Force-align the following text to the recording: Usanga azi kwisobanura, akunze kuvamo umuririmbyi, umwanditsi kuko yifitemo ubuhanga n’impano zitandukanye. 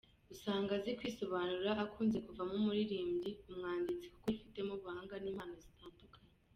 Usanga 0.33 0.71
azi 0.77 0.91
kwisobanura, 0.99 1.69
akunze 1.83 2.17
kuvamo 2.25 2.53
umuririmbyi, 2.59 3.31
umwanditsi 3.49 4.05
kuko 4.13 4.25
yifitemo 4.31 4.71
ubuhanga 4.75 5.15
n’impano 5.23 5.53
zitandukanye. 5.63 6.31